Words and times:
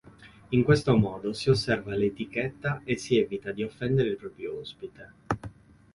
In 0.49 0.63
questo 0.63 0.97
modo 0.97 1.31
si 1.31 1.51
osserva 1.51 1.93
l'etichetta 1.93 2.81
e 2.83 2.97
si 2.97 3.19
evita 3.19 3.51
di 3.51 3.61
offendere 3.61 4.09
il 4.09 4.15
proprio 4.17 4.57
ospite. 4.57 5.13